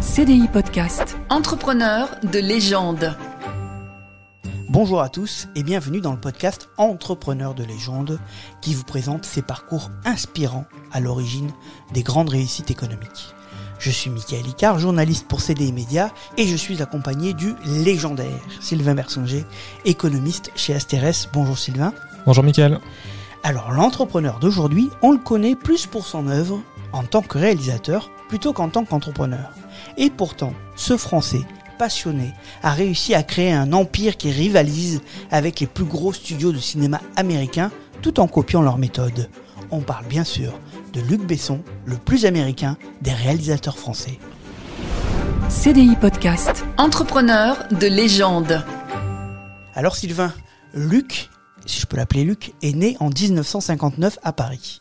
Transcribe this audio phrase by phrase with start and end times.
[0.00, 1.18] CDI Podcast.
[1.28, 3.14] Entrepreneur de légende.
[4.70, 8.18] Bonjour à tous et bienvenue dans le podcast Entrepreneur de légende
[8.62, 11.50] qui vous présente ces parcours inspirants à l'origine
[11.92, 13.34] des grandes réussites économiques.
[13.78, 18.94] Je suis Michael Icard, journaliste pour CDI Média et je suis accompagné du légendaire Sylvain
[18.94, 19.44] Bersonger,
[19.84, 21.28] économiste chez Asterès.
[21.34, 21.92] Bonjour Sylvain.
[22.24, 22.80] Bonjour Michael.
[23.42, 26.58] Alors l'entrepreneur d'aujourd'hui, on le connaît plus pour son œuvre
[26.92, 29.50] en tant que réalisateur plutôt qu'en tant qu'entrepreneur.
[29.96, 31.42] Et pourtant, ce Français
[31.78, 32.32] passionné
[32.62, 35.00] a réussi à créer un empire qui rivalise
[35.30, 37.70] avec les plus gros studios de cinéma américains
[38.02, 39.30] tout en copiant leur méthode.
[39.70, 40.58] On parle bien sûr
[40.92, 44.18] de Luc Besson, le plus américain des réalisateurs français.
[45.48, 46.64] CDI Podcast.
[46.76, 48.64] Entrepreneur de légende.
[49.74, 50.32] Alors Sylvain,
[50.74, 51.30] Luc,
[51.66, 54.80] si je peux l'appeler Luc, est né en 1959 à Paris.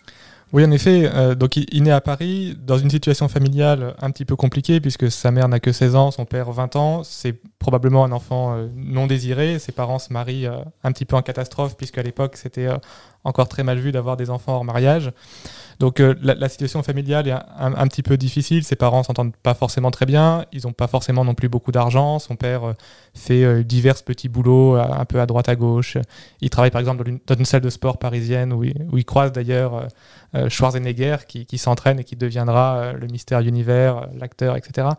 [0.52, 1.08] Oui, en effet.
[1.14, 5.12] Euh, donc, il, naît à Paris dans une situation familiale un petit peu compliquée puisque
[5.12, 7.04] sa mère n'a que 16 ans, son père 20 ans.
[7.04, 9.60] C'est probablement un enfant euh, non désiré.
[9.60, 12.68] Ses parents se marient euh, un petit peu en catastrophe puisqu'à l'époque, c'était
[13.24, 15.12] encore très mal vu d'avoir des enfants hors mariage.
[15.80, 18.66] Donc euh, la, situation familiale est un, petit peu difficile.
[18.66, 20.46] Ses parents s'entendent pas forcément très bien.
[20.52, 22.20] Ils n'ont pas forcément non plus beaucoup d'argent.
[22.20, 22.74] Son père euh,
[23.14, 25.98] fait euh, divers petits boulots un peu à droite à gauche.
[26.42, 29.88] Il travaille par exemple dans une, salle de sport parisienne où il, croise d'ailleurs
[30.50, 34.90] Schwarzenegger qui s'entraîne et qui deviendra le mystère univers, l'acteur, etc.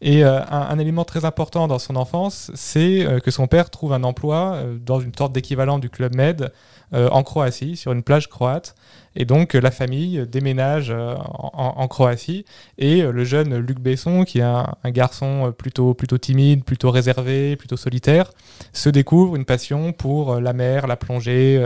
[0.00, 3.70] Et euh, un, un, élément très important dans son enfance, c'est euh, que son père
[3.70, 6.52] trouve un emploi euh, dans une sorte d'équivalent du Club Med
[6.92, 8.76] en Croatie, sur une plage croate.
[9.16, 12.44] Et donc la famille déménage en, en, Croatie
[12.78, 17.56] et le jeune Luc Besson, qui est un, un, garçon plutôt, plutôt timide, plutôt réservé,
[17.56, 18.30] plutôt solitaire,
[18.72, 21.60] se découvre une passion pour la mer, la plongée.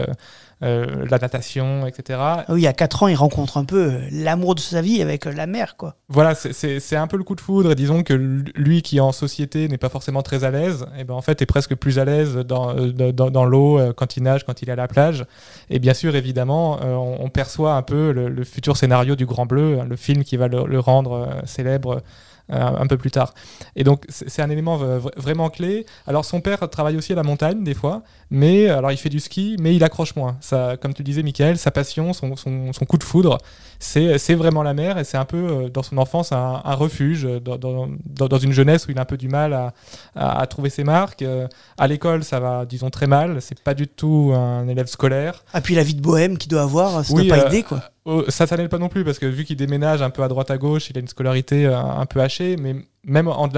[0.62, 2.18] Euh, la natation, etc.
[2.20, 5.46] Ah oui, à 4 ans, il rencontre un peu l'amour de sa vie avec la
[5.46, 5.96] mer, quoi.
[6.08, 7.74] Voilà, c'est un peu le coup de foudre.
[7.74, 11.14] disons que lui, qui en société n'est pas forcément très à l'aise, et eh ben
[11.14, 14.44] en fait est presque plus à l'aise dans, dans, dans l'eau euh, quand il nage,
[14.44, 15.24] quand il est à la plage.
[15.70, 19.24] Et bien sûr, évidemment, euh, on, on, perçoit un peu le, le, futur scénario du
[19.24, 22.02] Grand Bleu, hein, le film qui va le, le rendre euh, célèbre
[22.50, 23.34] un peu plus tard.
[23.76, 24.76] Et donc c'est un élément
[25.16, 25.86] vraiment clé.
[26.06, 29.20] Alors son père travaille aussi à la montagne des fois, mais alors il fait du
[29.20, 30.36] ski, mais il accroche moins.
[30.40, 33.38] Ça, comme tu disais, Michael, sa passion, son, son, son coup de foudre,
[33.78, 37.26] c'est vraiment la mer et c'est un peu euh, dans son enfance un, un refuge,
[37.42, 39.72] dans, dans, dans, une jeunesse où il a un peu du mal à,
[40.14, 41.22] à, à trouver ses marques.
[41.22, 41.46] Euh,
[41.78, 43.40] à l'école, ça va, disons, très mal.
[43.40, 45.44] C'est pas du tout un élève scolaire.
[45.52, 47.62] Ah puis la vie de bohème qu'il doit avoir, ça oui, doit pas euh, aider
[47.62, 47.82] quoi.
[48.06, 50.28] Oh, ça, ça n'aide pas non plus parce que vu qu'il déménage un peu à
[50.28, 52.74] droite à gauche, il a une scolarité un peu hachée, mais
[53.04, 53.48] même en,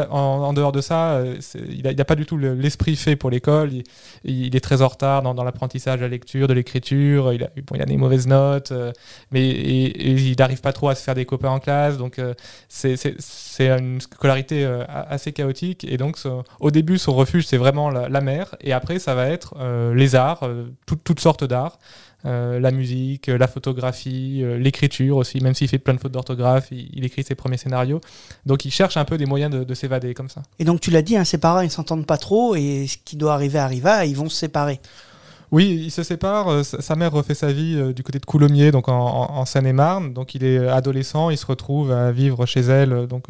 [0.52, 1.36] dehors de ça, euh,
[1.68, 3.70] il n'a pas du tout l'esprit fait pour l'école.
[4.24, 7.32] Il, est très en retard dans, l'apprentissage de la lecture, de l'écriture.
[7.32, 8.92] Il, a, des mauvaises notes, euh,
[9.32, 11.98] mais il n'arrive pas trop à se faire des copains en classe.
[11.98, 12.34] Donc, euh,
[12.68, 12.96] c'est
[13.58, 15.84] une scolarité euh, assez chaotique.
[15.84, 16.18] Et donc,
[16.60, 18.54] au début, son refuge, c'est vraiment la, mer.
[18.60, 20.48] Et après, ça va être euh, les arts,
[20.86, 21.78] tout, toutes sortes d'arts.
[22.24, 26.68] Euh, la musique, la photographie, euh, l'écriture aussi, même s'il fait plein de fautes d'orthographe,
[26.70, 28.00] il, écrit ses premiers scénarios.
[28.46, 30.42] Donc il cherche un peu des moyens de, de s'évader comme ça.
[30.58, 33.16] Et donc tu l'as dit, hein, ses parents ils s'entendent pas trop et ce qui
[33.16, 34.78] doit arriver arriva, ils vont se séparer.
[35.52, 36.48] Oui, il se sépare.
[36.48, 40.14] Euh, sa mère refait sa vie euh, du côté de Coulommiers, donc en, Seine-et-Marne.
[40.14, 43.26] Donc il est adolescent, il se retrouve à vivre chez elle, euh, donc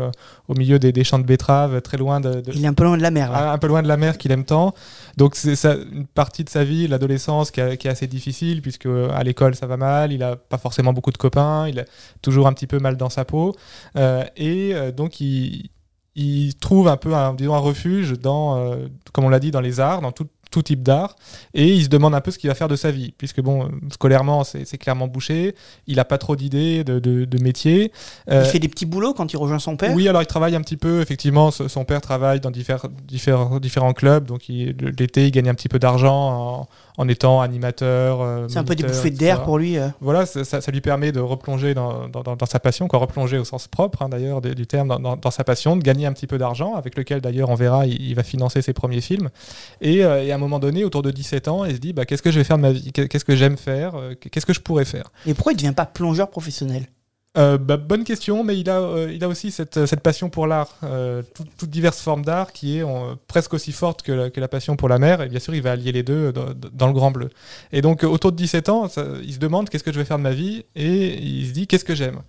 [0.47, 2.85] au milieu des, des, champs de betteraves, très loin de, de, Il est un peu
[2.85, 3.33] loin de la mer.
[3.33, 3.53] Là.
[3.53, 4.73] Un, peu loin de la mer qu'il aime tant.
[5.17, 5.57] Donc c'est
[5.93, 9.67] une partie de sa vie, l'adolescence, qui, qui, est assez difficile puisque à l'école ça
[9.67, 11.85] va mal, il a pas forcément beaucoup de copains, il a
[12.23, 13.57] toujours un petit peu mal dans sa peau,
[13.97, 15.71] euh, et donc il
[16.15, 19.61] il trouve un peu un, disons, un refuge dans, euh, comme on l'a dit, dans
[19.61, 21.17] les arts, dans tout, tout type d'art,
[21.55, 23.69] et il se demande un peu ce qu'il va faire de sa vie, puisque bon,
[23.93, 25.55] scolairement, c'est clairement bouché,
[25.87, 27.91] il n'a pas trop d'idées de, de, de, métier.
[28.31, 29.95] Euh, il fait des petits boulots quand il rejoint son père?
[29.95, 33.95] Oui, alors il travaille un petit peu, effectivement, son père travaille dans divers, divers, différents
[33.95, 38.21] clubs, donc l'été, il gagne un petit peu d'argent en, en, étant animateur.
[38.21, 39.79] Euh, c'est un peu des bouffées d'air pour lui.
[39.79, 39.89] Euh.
[40.01, 43.45] Voilà, ça, ça, lui permet de replonger dans, dans, dans, sa passion, quoi, replonger au
[43.45, 46.37] sens propre, hein, d'ailleurs, du terme, dans, dans, sa passion, de gagner un petit peu
[46.37, 49.31] d'argent, avec lequel, d'ailleurs, on verra, il, il, va financer ses premiers films.
[49.81, 52.31] Et, et à moment donné, autour de 17 ans, il se dit bah, qu'est-ce que
[52.31, 52.93] je vais faire de ma vie?
[52.93, 53.95] Qu'est-ce que j'aime faire?
[54.31, 55.11] Qu'est-ce que je pourrais faire?
[55.27, 56.87] Et pourquoi il ne devient pas plongeur professionnel?
[57.39, 60.47] Euh, bah, bonne question, mais il a, euh, il a aussi cette, cette passion pour
[60.47, 64.31] l'art, euh, toutes tout diverses formes d'art qui est euh, presque aussi forte que la,
[64.31, 65.23] que la, passion pour la mer.
[65.23, 67.31] Et bien sûr, il va allier les deux dans, dans le Grand Bleu.
[67.73, 70.19] Et donc, autour de 17 ans, ça, il se demande qu'est-ce que je vais faire
[70.19, 70.65] de ma vie?
[70.77, 72.21] Et il se dit qu'est-ce que j'aime?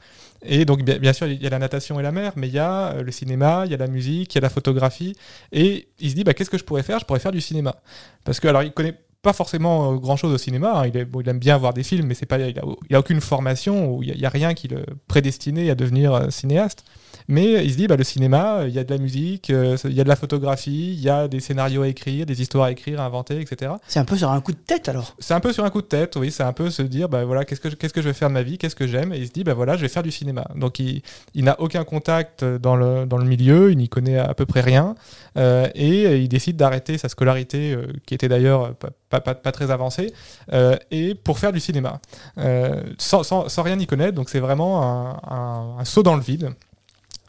[0.45, 2.60] Et donc, bien, sûr, il y a la natation et la mer, mais il y
[2.60, 5.16] a le cinéma, il y a la musique, il y a la photographie.
[5.51, 7.00] Et il se dit, bah, qu'est-ce que je pourrais faire?
[7.00, 7.75] Je pourrais faire du cinéma.
[8.24, 10.81] Parce que, alors, il connaît pas forcément grand chose au cinéma.
[10.81, 10.88] hein.
[10.88, 12.96] Il, est- bon, il aime bien voir des films, mais c'est pas, il a, il
[12.96, 16.84] a aucune formation, ou il n'y a, rien qui le prédestinait à devenir euh, cinéaste.
[17.30, 19.78] Mais il se dit, bah, le cinéma, euh, il y a de la musique, euh,
[19.86, 22.66] il y a de la photographie, il y a des scénarios à écrire, des histoires
[22.66, 23.72] à écrire, à inventer, etc.
[23.88, 25.16] C'est un peu sur un coup de tête alors?
[25.20, 27.24] C'est un peu sur un coup de tête, oui, c'est un peu se dire, bah
[27.24, 29.14] voilà, qu'est-ce que, je- qu'est-ce que je vais faire de ma vie, qu'est-ce que j'aime,
[29.14, 30.46] et il se dit, bah voilà, je vais faire du cinéma.
[30.56, 31.02] Donc il,
[31.34, 34.62] il n'a aucun contact dans le, dans le milieu, il n'y connaît à peu près
[34.62, 34.96] rien,
[35.38, 38.74] euh, et euh, il décide d'arrêter sa scolarité, euh, qui était d'ailleurs
[39.21, 40.13] pas, très avancée,
[40.51, 42.00] euh, et pour faire du cinéma,
[42.38, 43.24] euh, sans,
[43.57, 44.81] rien y connaître, donc c'est vraiment
[45.80, 46.54] un saut dans le vide.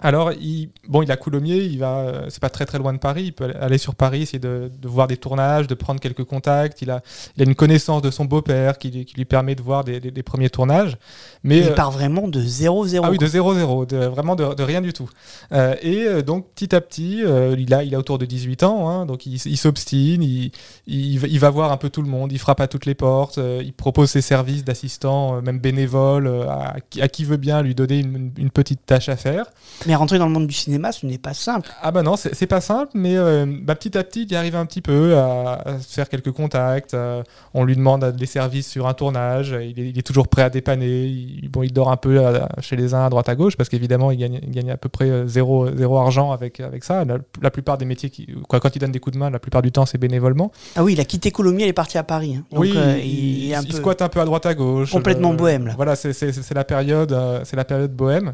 [0.05, 3.25] Alors, il, bon, il a Coulommiers, il va, c'est pas très très loin de Paris,
[3.25, 6.83] il peut aller sur Paris, essayer de, de voir des tournages, de prendre quelques contacts.
[6.83, 7.01] Il a,
[7.37, 10.01] il a une connaissance de son beau-père qui, lui- qui lui permet de voir des,
[10.01, 10.99] des- des premiers tournages.
[11.43, 13.01] Mais il euh, part vraiment de 0-0.
[13.03, 15.09] ah oui, de 0-0, de- vraiment de, de rien du tout.
[15.53, 18.63] Euh, et euh, donc, petit à petit, euh, il, a, il a autour de 18
[18.63, 20.53] ans, hein, donc il, s'obstine, il,
[20.87, 23.73] il, va- voir un peu tout le monde, il frappe à toutes les portes, il
[23.73, 28.33] propose ses services d'assistant, même bénévole, à, qui- à qui veut bien lui donner une,
[28.37, 29.47] une petite tâche à faire.
[29.87, 31.69] Mais rentrer dans le monde du cinéma, ce n'est pas simple.
[31.83, 34.57] Ah bah non, c'est pas simple, mais euh, bah, petit à petit, il y arrive
[34.57, 36.95] un petit peu à, faire quelques contacts.
[36.95, 37.23] euh,
[37.55, 39.51] on lui demande des services sur un tournage.
[39.61, 41.05] Il est, il est toujours prêt à dépanner.
[41.07, 43.69] Il, bon, il dort un peu à- chez les uns à droite à gauche parce
[43.69, 47.05] qu'évidemment, il gagne, il gagne à peu près euh, zéro, zéro argent avec, avec ça.
[47.05, 49.39] La, la plupart des métiers, qui, quoi, quand il donne des coups de main, la
[49.39, 50.51] plupart du temps, c'est bénévolement.
[50.77, 52.37] Ah oui, il a quitté Coulommiers, il est parti à Paris.
[52.39, 52.45] hein.
[52.51, 53.77] Donc, oui, euh, il, il, est un il peu...
[53.77, 54.91] squatte un peu à droite à gauche.
[54.93, 55.75] Complètement Euh, bohème, là.
[55.77, 58.33] Voilà, c'est- la période, euh, c'est la période bohème.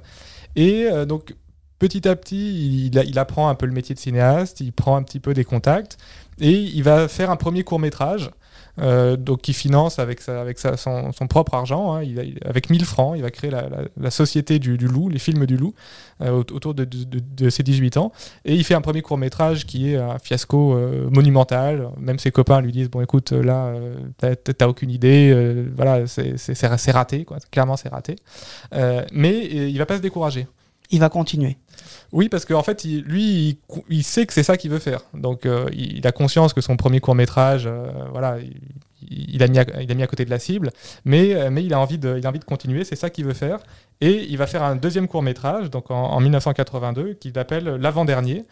[0.57, 1.35] Et euh, donc
[1.81, 5.19] petit à petit, il, apprend un peu le métier de cinéaste, il prend un petit
[5.19, 5.97] peu des contacts
[6.41, 8.31] et il va faire un premier court métrage.
[8.79, 12.03] euh, donc, qui finance avec, son, propre argent, hein.
[12.45, 15.75] Avec 1000 francs, il va créer la, société du, loup, les films du loup,
[16.23, 18.13] euh, au- autour de, de- de- de ses 18 ans.
[18.45, 21.89] Et il fait un premier court métrage qui est un fiasco euh, monumental.
[21.99, 23.97] Même ses copains lui disent Bon, écoute, là, euh,
[24.57, 25.35] t'as- aucune idée,
[25.77, 28.17] voilà, c'est- raté, clairement, c'est raté.
[29.13, 30.47] Mais il va pas se décourager.
[30.93, 31.57] Il va continuer.
[32.13, 33.59] Oui, parce qu'en fait, il- lui,
[33.89, 35.03] il, sait que c'est ça qu'il veut faire.
[35.15, 37.69] Donc, euh, il, a conscience que son premier court métrage,
[38.13, 38.39] voilà,
[39.09, 40.71] il, a mis à, il a mis à côté de la cible,
[41.05, 43.25] mais, euh, mais il, a envie de, il a envie de continuer, c'est ça qu'il
[43.25, 43.59] veut faire.
[44.01, 48.45] Et il va faire un deuxième court métrage, donc en, en 1982, qu'il appelle L'avant-dernier,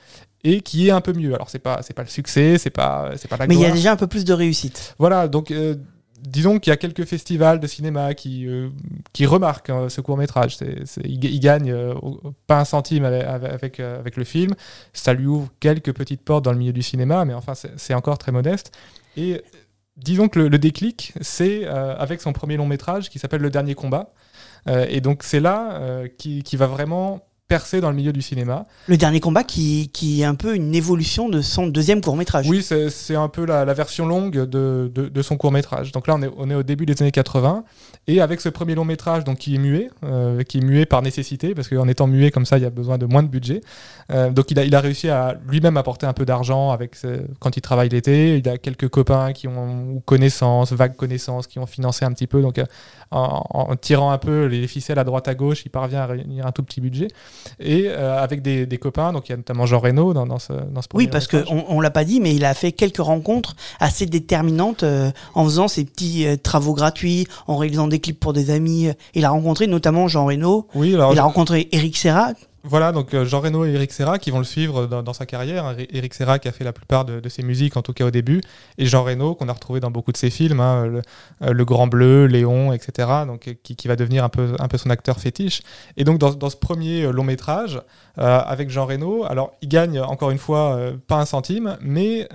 [0.45, 1.35] et qui est un peu mieux.
[1.35, 3.65] Alors, c'est pas, c'est pas le succès, c'est pas, c'est pas la Mais il y
[3.65, 3.77] a gloire.
[3.77, 4.95] déjà un peu plus de réussite.
[4.99, 5.75] Voilà, donc euh,
[6.21, 8.71] disons qu'il y a quelques festivals de cinéma qui, euh,
[9.13, 10.59] qui remarquent hein, ce court métrage.
[11.05, 11.95] Il, il gagne euh,
[12.47, 14.55] pas un centime avec, euh, avec le film.
[14.93, 18.19] Ça lui ouvre quelques petites portes dans le milieu du cinéma, mais enfin, c'est, encore
[18.19, 18.73] très modeste.
[19.17, 19.43] Et
[19.97, 24.13] disons que le, déclic, c'est avec son premier long métrage qui s'appelle Le Dernier Combat.
[24.67, 28.65] Et donc, c'est là qui, qui va vraiment percer dans le milieu du cinéma.
[28.87, 32.47] Le dernier combat qui, qui est un peu une évolution de son deuxième court métrage.
[32.49, 35.91] Oui, c'est c'est un peu la, la version longue de, de- de son court métrage.
[35.93, 37.65] Donc là, on est, on est au début des années 80.
[38.07, 41.03] Et avec ce premier long métrage, donc qui est muet, euh, qui est muet par
[41.03, 43.61] nécessité, parce qu'en étant muet comme ça, il y a besoin de moins de budget.
[44.13, 46.97] Euh, donc il a, il a réussi à lui-même apporter un peu d'argent avec
[47.39, 48.37] quand il travaille l'été.
[48.39, 52.27] Il a quelques copains qui ont ou connaissances, vagues connaissances, qui ont financé un petit
[52.27, 52.43] peu.
[52.43, 52.65] Donc euh,
[53.11, 56.47] en, en tirant un peu les ficelles à droite à gauche, il parvient à réunir
[56.47, 57.09] un tout petit budget.
[57.61, 60.39] Et euh, avec des, des copains, donc il y a notamment Jean Reno dans, dans
[60.39, 62.73] ce, dans ce premier Oui, parce qu'on on, l'a pas dit, mais il a fait
[62.73, 68.01] quelques rencontres assez déterminantes euh, en faisant ses petits euh, travaux gratuits, en réalisant des
[68.01, 68.91] clips pour des amis.
[69.15, 70.67] Il a rencontré notamment Jean Reno.
[70.75, 72.33] Oui, alors Il a rencontré Eric Serra.
[72.65, 75.77] Voilà, donc euh, Jean Reno et Eric Serra qui vont le suivre dans, sa carrière.
[75.93, 78.41] Eric Serra qui a fait la plupart de, ses musiques, en tout cas au début,
[78.79, 81.03] et Jean Reno qu'on a retrouvé dans beaucoup de ses films, hein, le,
[81.43, 85.21] euh, Le Grand Bleu, Léon, etc., donc, euh, qui, va devenir un peu, son acteur
[85.21, 85.63] fétiche.
[85.97, 87.81] Et donc dans, ce premier long métrage,
[88.17, 92.29] avec Jean Reno, alors il gagne encore une fois pas un centime, mais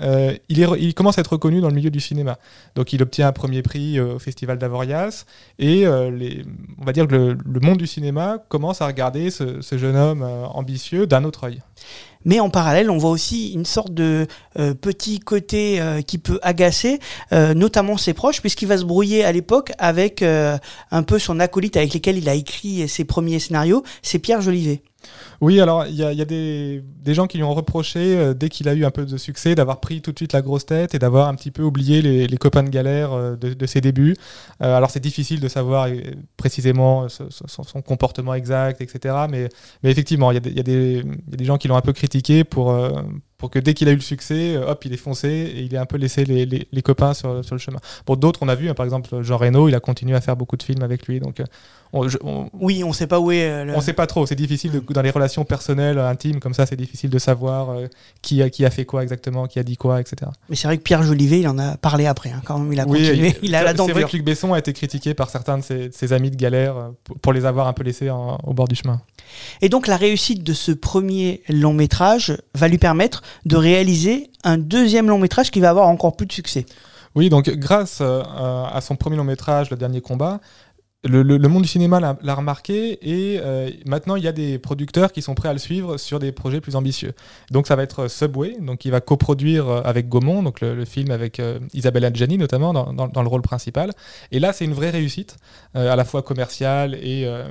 [0.48, 2.38] il, commence à être reconnu dans le milieu du cinéma.
[2.75, 5.25] Donc il obtient un premier prix au Festival d'Avoriaz,
[5.60, 10.12] et on va dire que le, monde du cinéma commence à regarder ce jeune homme
[10.22, 11.62] euh, ambitieux d'un autre œil.
[12.25, 14.28] Mais en parallèle, on voit aussi une sorte de
[14.60, 17.00] euh, petit côté euh, qui peut agacer,
[17.32, 21.78] euh, notamment ses proches, puisqu'il va se brouiller à l'époque avec un peu son acolyte
[21.78, 24.82] avec lesquels il a écrit ses premiers scénarios, c'est Pierre Jolivet.
[25.42, 28.86] Oui, alors il y a, des, gens qui lui ont reproché, dès qu'il a eu
[28.86, 31.36] un peu de succès, d'avoir pris tout de suite la grosse tête et d'avoir un
[31.36, 34.16] petit peu oublié les, copains de galère de, ses débuts.
[34.62, 35.90] Alors c'est difficile de savoir
[36.38, 39.16] précisément son, comportement exact, etc.
[39.30, 39.50] Mais,
[39.84, 41.04] effectivement, il y, y a des
[41.42, 43.01] gens qui un peu critiqué pour, euh,
[43.38, 45.75] pour que dès qu'il a eu le succès, euh, hop, il est foncé et il
[45.77, 47.80] a un peu laissé les, les- les copains sur, sur le chemin.
[48.06, 50.36] Pour d'autres, on a vu, hein, par exemple, Jean Reno, il a continué à faire
[50.38, 51.20] beaucoup de films avec lui.
[51.20, 51.46] Donc euh,
[51.94, 53.44] on, je- on- Oui, on sait pas où est.
[53.50, 54.26] euh, le- on sait pas trop.
[54.26, 57.88] C'est difficile de- dans les relations personnelles, intimes, comme ça, c'est difficile de savoir euh,
[58.22, 60.32] qui a qui a fait quoi exactement, qui a dit quoi, etc.
[60.50, 62.32] Mais c'est vrai que Pierre Jolivet, il en a parlé après.
[62.32, 63.36] hein, quand même, il a Oui, continué.
[63.44, 65.60] Il a c'est- la dent C'est vrai que Luc Besson a été critiqué par certains
[65.60, 68.54] de ses, amis de galère euh, pour, pour les avoir un peu laissés en- au
[68.54, 69.02] bord du chemin.
[69.62, 74.58] Et donc la réussite de ce premier long métrage va lui permettre de réaliser un
[74.58, 76.66] deuxième long métrage qui va avoir encore plus de succès.
[77.16, 80.40] Oui, donc grâce euh, à son premier long métrage, Le Dernier Combat,
[81.03, 84.57] le, le- le monde du cinéma l'a remarqué et euh, maintenant il y a des
[84.57, 87.13] producteurs qui sont prêts à le suivre sur des projets plus ambitieux.
[87.51, 90.86] Donc ça va être Subway, donc qui va coproduire euh, avec Gaumont, donc le, le
[90.86, 93.91] film avec euh, Isabelle Adjani notamment dans, dans- dans le rôle principal.
[94.31, 95.36] Et là c'est une vraie réussite,
[95.75, 97.43] euh, à la fois commerciale et, euh,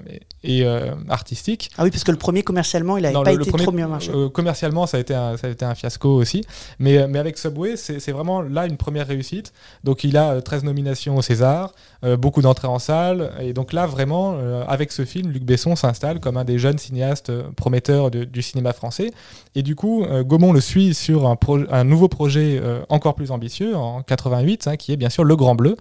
[0.45, 1.71] et euh, artistique.
[1.77, 4.11] Ah oui, parce que le premier commercialement, il n'avait pas été premier, trop bien marché.
[4.15, 6.43] euh, commercialement, ça a été un, ça a été un fiasco aussi.
[6.79, 9.53] Mais, euh, mais avec Subway, c'est vraiment là une première réussite.
[9.85, 11.73] Donc il a euh, 13 nominations au César,
[12.05, 13.31] euh, beaucoup d'entrées en salle.
[13.43, 16.79] Et donc là, vraiment, euh, avec ce film, Luc Besson s'installe comme un des jeunes
[16.79, 19.11] cinéastes euh, prometteurs du cinéma français.
[19.55, 24.03] Et du coup, euh, Gaumont le suit sur un, nouveau projet encore plus ambitieux, en
[24.03, 25.77] 88, hein, qui est bien sûr Le Grand Bleu.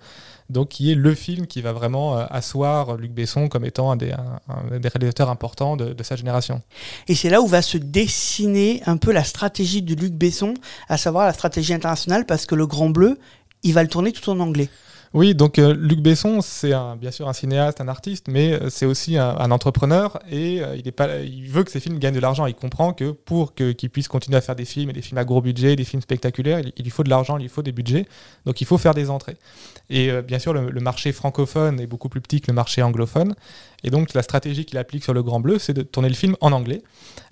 [0.50, 4.12] Donc, qui est le film qui va vraiment asseoir Luc Besson comme étant un des,
[4.12, 4.40] un-
[4.74, 6.62] un des réalisateurs importants de- de sa génération.
[7.08, 10.54] Et c'est là où va se dessiner un peu la stratégie de Luc Besson,
[10.90, 13.18] à savoir la stratégie internationale, parce que le Grand Bleu,
[13.64, 14.68] il va le tourner tout en anglais.
[15.14, 18.86] Oui, donc euh, Luc Besson, c'est bien sûr un cinéaste, un artiste, mais euh, c'est
[18.86, 22.16] aussi un, un entrepreneur et euh, il, est pas, il veut que ses films gagnent
[22.16, 22.46] de l'argent.
[22.46, 25.42] Il comprend que pour qu'il puisse continuer à faire des films des films à gros
[25.42, 28.06] budget, des films spectaculaires, il, il lui faut de l'argent, il lui faut des budgets,
[28.46, 29.36] donc il faut faire des entrées.
[29.90, 32.82] Et euh, bien sûr, le, le marché francophone est beaucoup plus petit que le marché
[32.82, 33.36] anglophone.
[33.84, 36.36] Et donc la stratégie qu'il applique sur Le Grand Bleu, c'est de tourner le film
[36.42, 36.82] en anglais.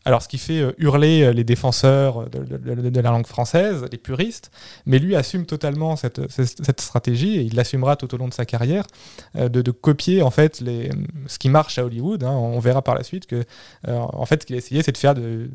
[0.05, 4.49] Alors ce qui fait euh, hurler euh, les défenseurs de, la langue française, les puristes,
[4.85, 8.85] mais lui assume totalement cette, stratégie et il l'assumera tout au long de sa carrière
[9.35, 10.63] euh, de, copier en fait
[11.27, 12.23] ce qui marche à Hollywood.
[12.23, 12.31] hein.
[12.31, 13.43] On verra par la suite que
[13.87, 15.49] en fait ce qu'il a essayé c'est de faire de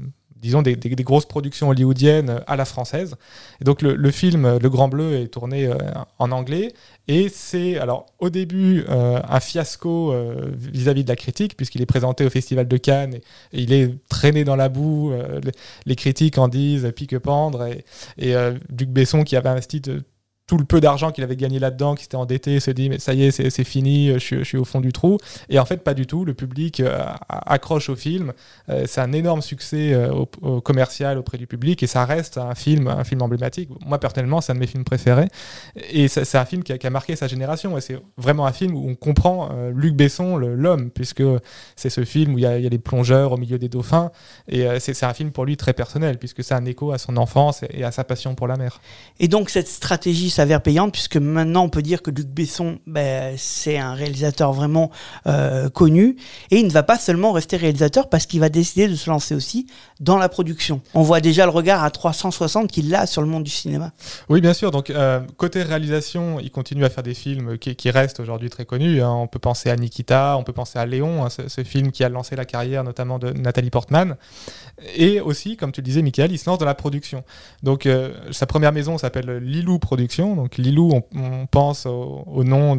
[0.44, 3.16] disons des, grosses productions hollywoodiennes à la française.
[3.60, 5.74] Et donc le, film Le Grand Bleu est tourné euh,
[6.18, 6.74] en anglais
[7.08, 11.86] et c'est alors au début euh, un fiasco euh, vis-à-vis de la critique puisqu'il est
[11.86, 15.14] présenté au Festival de Cannes et, il est traîné dans la boue.
[15.86, 17.84] les, critiques en disent pique-pendre et,
[18.18, 18.34] et
[18.78, 20.02] Luc Besson qui avait investi de-
[20.46, 23.14] tout le peu d'argent qu'il avait gagné là-dedans, qui s'était endetté, se dit mais ça
[23.14, 25.18] y est, c'est fini, je je suis au fond du trou.
[25.48, 26.24] Et en fait, pas du tout.
[26.24, 28.32] Le public euh, accroche au film.
[28.68, 32.54] Euh, c'est un énorme succès euh, au, commercial auprès du public et ça reste un
[32.54, 33.70] film, un film emblématique.
[33.84, 35.28] Moi personnellement, c'est un de mes films préférés.
[35.90, 37.76] Et c'est un film qui a, qui a marqué sa génération.
[37.78, 41.22] Et c'est vraiment un film où on comprend Luc Besson, l'homme, puisque
[41.76, 43.68] c'est ce film où il y, a, il y a les plongeurs au milieu des
[43.68, 44.10] dauphins.
[44.48, 47.64] Et c'est un film pour lui très personnel, puisque c'est un écho à son enfance
[47.70, 48.80] et à sa passion pour la mer.
[49.18, 53.34] Et donc cette stratégie s'avère payante puisque maintenant on peut dire que Luc Besson, ben,
[53.38, 54.90] c'est un réalisateur vraiment
[55.26, 56.16] euh, connu.
[56.50, 59.34] Et il ne va pas seulement rester réalisateur parce qu'il va décider de se lancer
[59.34, 59.66] aussi
[60.00, 60.80] dans la production.
[60.94, 63.92] On voit déjà le regard à 360 qu'il a sur le monde du cinéma.
[64.28, 64.70] Oui, bien sûr.
[64.70, 69.02] Donc, euh, côté réalisation, il continue à faire des films qui, restent aujourd'hui très connus.
[69.02, 69.10] hein.
[69.10, 72.08] On peut penser à Nikita, on peut penser à Léon, hein, ce, film qui a
[72.08, 74.16] lancé la carrière notamment de Nathalie Portman.
[74.96, 77.22] Et aussi, comme tu le disais, Michael, il se lance dans la production.
[77.62, 80.34] Donc, euh, sa première maison s'appelle Lilou Productions.
[80.34, 82.76] Donc, Lilou, on, pense au, nom,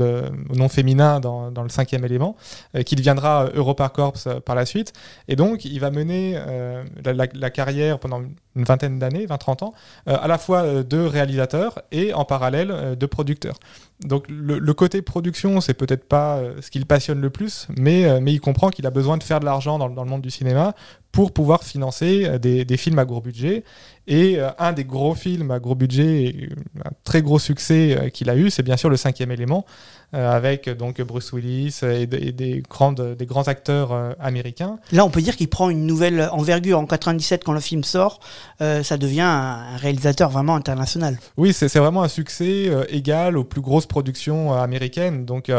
[0.70, 2.36] féminin dans, le cinquième élément,
[2.76, 4.94] euh, qui deviendra EuropaCorps par la suite.
[5.28, 8.22] Et donc, il va mener euh, la, carrière pendant
[8.56, 9.74] une vingtaine d'années, 20-30 ans,
[10.08, 13.58] euh, à la fois euh, de réalisateur et en parallèle euh, de producteur.
[14.02, 18.34] Donc le, côté production, c'est peut-être pas ce qui le passionne le plus, mais, mais
[18.34, 20.76] il comprend qu'il a besoin de faire de l'argent dans, dans le monde du cinéma
[21.16, 23.64] pour pouvoir financer euh, des, des films à gros budget.
[24.08, 26.50] Et euh, un des gros films à gros budget, et
[26.86, 29.66] un très gros succès euh, qu'il a eu, c'est bien sûr le cinquième élément,
[30.14, 34.78] euh, avec donc Bruce Willis et, de- et des, grandes, des grands acteurs américains.
[34.92, 36.78] Là on peut dire qu'il prend une nouvelle envergure.
[36.80, 38.20] En 97 quand le film sort,
[38.60, 41.18] ça devient un, réalisateur vraiment international.
[41.38, 45.26] Oui, c'est vraiment un succès égal aux plus grosses productions américaines.
[45.26, 45.50] Donc,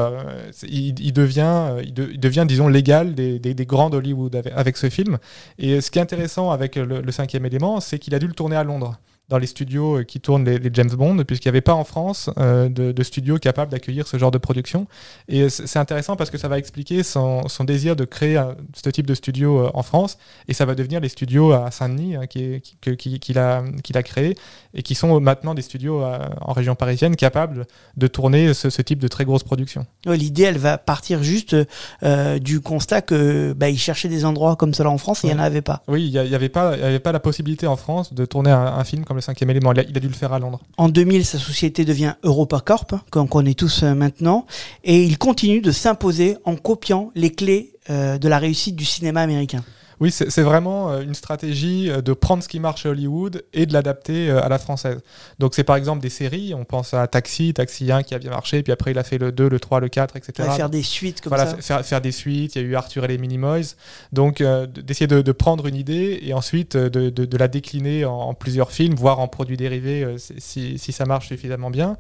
[0.62, 4.52] il, il devient, il, de- il devient, disons, l'égal des, des, des grands d'Hollywood avec,
[4.54, 5.18] avec ce film.
[5.58, 8.56] Et ce qui est intéressant avec le, cinquième élément, c'est qu'il a dû le tourner
[8.56, 8.98] à Londres
[9.28, 11.85] dans les studios euh, qui tournent les, les James Bond, puisqu'il n'y avait pas en
[11.85, 14.87] France euh, de, de studio capable d'accueillir ce genre de production.
[15.28, 18.54] Et euh, c'est intéressant parce que ça va expliquer son, son désir de créer un-
[18.75, 20.18] ce type de studio euh, en France,
[20.49, 23.38] et ça va devenir les studios à Saint-Denis hein, qui est- qui- que- qui- qu'il
[23.38, 23.64] a,
[23.95, 24.37] a créé
[24.75, 27.66] et qui sont maintenant des studios en région parisienne capables
[27.97, 29.87] de tourner ce, ce type de très grosses productions.
[30.06, 31.56] Ouais, L'idée, elle va partir juste
[32.02, 35.35] euh, du constat que bah, il cherchait des endroits comme cela en France et il
[35.35, 35.83] n'y en avait pas.
[35.88, 38.61] Oui, il n'y avait, pas- y avait pas la possibilité en France de tourner un,
[38.66, 39.73] un film comme le cinquième élément.
[39.73, 40.61] Il a, il a, dû le faire à Londres.
[40.76, 44.46] En 2000, sa société devient EuropaCorp, qu'on connaît tous maintenant,
[44.85, 49.20] et il continue de s'imposer en copiant les clés euh, de la réussite du cinéma
[49.20, 49.62] américain.
[49.98, 53.64] Oui, c'est vraiment euh, une stratégie euh, de prendre ce qui marche à Hollywood et
[53.64, 54.98] de l'adapter euh, à la française.
[55.38, 58.30] Donc c'est par exemple des séries, on pense à Taxi, Taxi 1 qui a bien
[58.30, 60.50] marché, puis après il a fait le 2, le 3, le 4, etc.
[60.54, 61.56] faire des suites comme voilà, ça.
[61.56, 63.74] Faire, faire des suites, il y a eu Arthur et les Minimoys.
[64.12, 68.12] Donc d'essayer de, de, prendre une idée et ensuite de, de, de la décliner en,
[68.12, 71.96] en, plusieurs films, voire en produits dérivés si, si, ça marche suffisamment bien.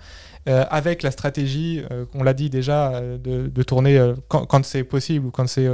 [0.48, 4.84] Euh, avec la stratégie, euh, on l'a dit déjà, de, de tourner quand, quand c'est
[4.84, 5.68] possible ou quand c'est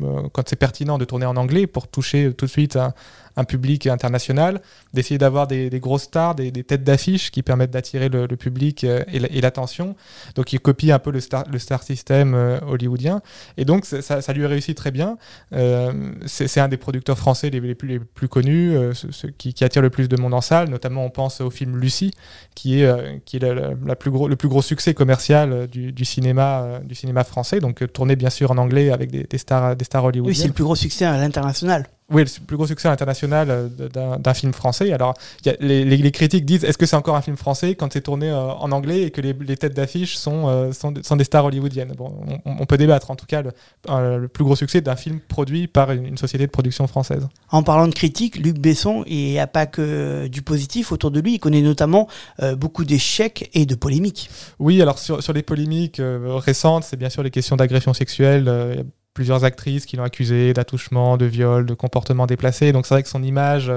[0.00, 2.94] quand c'est pertinent de tourner en anglais pour toucher tout de suite un,
[3.36, 4.60] un public international,
[4.92, 8.36] d'essayer d'avoir des, des, grosses stars, des, des têtes d'affiche qui permettent d'attirer le, le,
[8.36, 9.96] public euh, et l'attention.
[10.34, 13.22] Donc il copie un peu le star, le star system euh, hollywoodien.
[13.56, 15.16] Et donc ça, ça, lui réussit très bien.
[15.52, 15.92] Euh,
[16.26, 19.54] c'est un des producteurs français les, les, plus, les plus, connus, euh, ce, ce, qui,
[19.54, 20.68] qui, attire le plus de monde en salle.
[20.68, 22.12] Notamment on pense au film Lucie,
[22.54, 25.92] qui est, euh, qui est la, la, plus gros, le plus gros succès commercial du,
[25.92, 27.60] du cinéma, du cinéma français.
[27.60, 30.34] Donc tourné bien sûr en anglais avec des, des stars, des stars hollywoodiennes.
[30.34, 31.86] Oui, c'est le plus gros succès à l'international.
[32.12, 34.92] Oui, le plus gros succès international euh, d'un film français.
[34.92, 35.14] Alors,
[35.46, 37.90] y a les, les, les, critiques disent est-ce que c'est encore un film français quand
[37.92, 41.16] c'est tourné euh, en anglais et que les, les têtes d'affiche sont, euh, sont, sont,
[41.16, 41.92] des stars hollywoodiennes?
[41.96, 42.12] Bon,
[42.44, 43.10] on, on, peut débattre.
[43.10, 46.46] En tout cas, le, le plus gros succès d'un film produit par une, une, société
[46.46, 47.26] de production française.
[47.50, 51.20] En parlant de critiques, Luc Besson, il n'y a pas que du positif autour de
[51.20, 51.34] lui.
[51.34, 52.08] Il connaît notamment
[52.42, 54.28] euh, beaucoup d'échecs et de polémiques.
[54.58, 59.44] Oui, alors sur, sur les polémiques récentes, c'est bien sûr les questions d'agression sexuelle plusieurs
[59.44, 62.72] actrices qui l'ont accusé d'attouchement, de viol, de comportement déplacé.
[62.72, 63.70] Donc c'est vrai que son image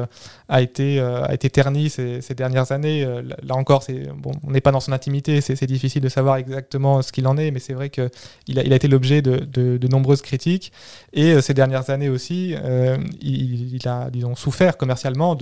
[0.47, 3.03] a été, euh, a été ternie ces, ces dernières années.
[3.03, 3.83] Euh, là encore,
[4.17, 7.37] bon, on n'est pas dans son intimité, c'est difficile de savoir exactement ce qu'il en
[7.37, 10.71] est, mais c'est vrai qu'il a, il a été l'objet de, de, de, nombreuses critiques.
[11.13, 15.35] Et euh, ces dernières années aussi, euh, il, il, a, disons, souffert commercialement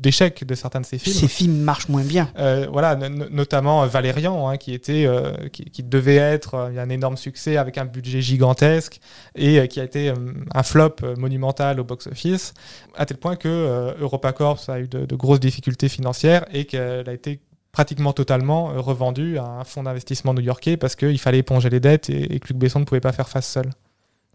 [0.00, 1.16] d'échecs de, de, certains de ses films.
[1.16, 2.30] Ses films marchent moins bien.
[2.72, 5.08] voilà, notamment Valérian, hein, qui, était,
[5.52, 9.00] qui, qui, devait être un énorme succès avec un budget gigantesque
[9.36, 10.14] et euh, qui a été euh,
[10.54, 12.54] un flop euh, monumental au box-office,
[12.96, 17.40] à tel point que EuropaCorp a eu de, grosses difficultés financières et qu'elle a été
[17.72, 22.34] pratiquement totalement revendue à un fonds d'investissement new-yorkais parce qu'il fallait éponger les dettes et,
[22.34, 23.66] et que Luc Besson ne pouvait pas faire face seul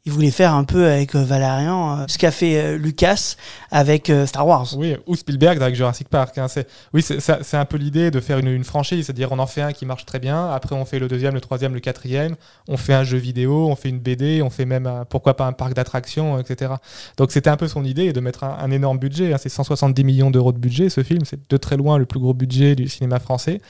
[0.06, 3.36] il voulait faire un peu avec euh, Valérian euh, ce qu'a fait euh, Lucas
[3.70, 4.68] avec Star Wars.
[4.76, 6.38] Oui, ou Spielberg avec Jurassic Park.
[6.38, 6.48] Hein.
[6.94, 9.86] Oui, c'est un peu l'idée de faire une, franchise, c'est-à-dire on en fait un qui
[9.86, 12.36] marche très bien, après on fait le deuxième, le troisième, le quatrième,
[12.68, 15.54] on fait un jeu vidéo, on fait une BD, on fait même, pourquoi pas un
[15.54, 16.74] parc d'attractions, etc.
[17.18, 19.34] Donc c'était un peu son idée de mettre un, un énorme budget.
[19.34, 19.38] Hein.
[19.40, 22.34] C'est 170 millions d'euros de budget ce film, c'est de très loin le plus gros
[22.34, 23.62] budget du cinéma français.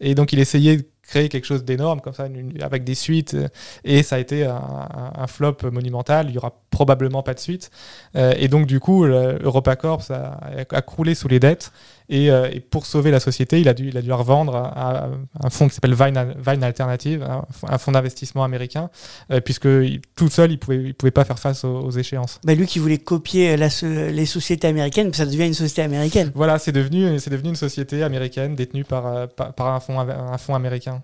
[0.00, 2.26] Et donc il essayait créer quelque chose d'énorme comme ça
[2.60, 3.48] avec des suites euh,
[3.84, 6.26] et ça a été un, un, flop monumental.
[6.28, 7.70] Il y aura probablement pas de suite.
[8.16, 10.38] Euh, et donc du coup EuropaCorp a,
[10.70, 11.72] a, croulé sous les dettes.
[12.08, 15.06] Et, euh, et, pour sauver la société il a dû il a dû revendre à,
[15.06, 15.08] à
[15.42, 17.26] un fonds qui s'appelle Vine, Vine Alternative
[17.68, 18.90] un, fonds d'investissement américain
[19.32, 19.68] euh, puisque
[20.14, 22.38] tout seul il pouvait il pouvait pas faire face aux, aux échéances.
[22.44, 26.30] Bah lui qui voulait copier la, les sociétés américaines ça devient une société américaine.
[26.34, 30.38] Voilà c'est devenu c'est devenu une société américaine détenue par, par, par un fonds un
[30.38, 31.02] fonds américain.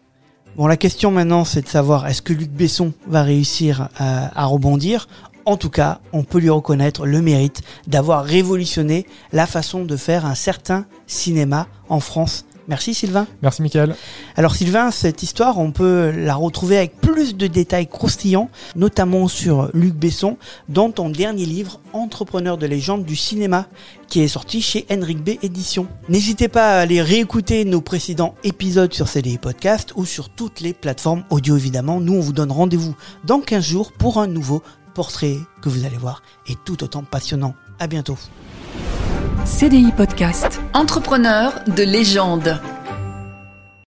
[0.54, 4.44] Bon, la question maintenant, c'est de savoir est-ce que Luc Besson va réussir à, à,
[4.44, 5.08] rebondir
[5.44, 10.24] En tout cas, on peut lui reconnaître le mérite d'avoir révolutionné la façon de faire
[10.24, 12.44] un certain cinéma en France.
[12.68, 13.26] Merci Sylvain.
[13.42, 13.96] Merci Michael.
[14.37, 19.68] Alors Sylvain, cette histoire, on peut la retrouver avec plus de détails croustillants, notamment sur
[19.74, 20.37] Luc Besson,
[20.68, 23.66] dans ton dernier livre, Entrepreneur de légende du cinéma,
[24.09, 25.88] qui est sorti chez Henrik B Éditions.
[26.09, 30.72] N'hésitez pas à aller réécouter nos précédents épisodes sur CDI Podcast ou sur toutes les
[30.72, 32.00] plateformes audio évidemment.
[32.00, 35.96] Nous, on vous donne rendez-vous dans 15 jours pour un nouveau portrait que vous allez
[35.96, 37.55] voir est tout autant passionnant.
[37.78, 38.18] À bientôt.
[39.44, 40.61] CDI Podcast.
[40.72, 42.61] Entrepreneur de légende.